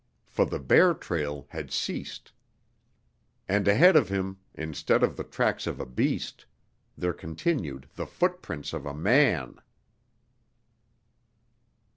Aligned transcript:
For 0.25 0.47
the 0.47 0.57
bear 0.57 0.95
trail 0.95 1.45
had 1.51 1.69
ceased. 1.71 2.31
And 3.47 3.67
ahead 3.67 3.95
of 3.95 4.09
him, 4.09 4.39
instead 4.55 5.03
of 5.03 5.15
the 5.15 5.23
tracks 5.23 5.67
of 5.67 5.79
a 5.79 5.85
beast, 5.85 6.47
there 6.97 7.13
continued 7.13 7.87
the 7.93 8.07
footprints 8.07 8.73
of 8.73 8.87
a 8.87 8.95
man! 8.95 9.57